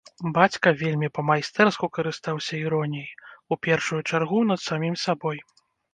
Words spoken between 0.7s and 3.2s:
вельмі па-майстэрску карыстаўся іроніяй,